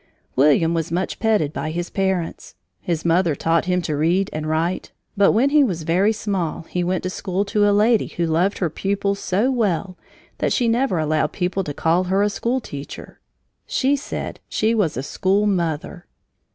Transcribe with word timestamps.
William 0.35 0.73
was 0.73 0.91
much 0.91 1.19
petted 1.19 1.53
by 1.53 1.69
his 1.69 1.91
parents. 1.91 2.55
His 2.79 3.05
mother 3.05 3.35
taught 3.35 3.65
him 3.65 3.83
to 3.83 3.95
read 3.95 4.31
and 4.33 4.47
write, 4.47 4.89
but 5.15 5.31
when 5.31 5.51
he 5.51 5.63
was 5.63 5.83
very 5.83 6.11
small 6.11 6.63
he 6.63 6.83
went 6.83 7.03
to 7.03 7.09
school 7.11 7.45
to 7.45 7.69
a 7.69 7.71
lady 7.71 8.07
who 8.07 8.25
loved 8.25 8.57
her 8.57 8.69
pupils 8.71 9.19
so 9.19 9.51
well 9.51 9.99
that 10.39 10.51
she 10.53 10.67
never 10.67 10.97
allowed 10.97 11.33
people 11.33 11.63
to 11.65 11.73
call 11.75 12.05
her 12.05 12.23
a 12.23 12.31
school 12.31 12.59
teacher 12.59 13.19
she 13.67 13.95
said 13.95 14.39
she 14.49 14.73
was 14.73 14.97
a 14.97 15.03
school 15.03 15.45
mother. 15.45 16.07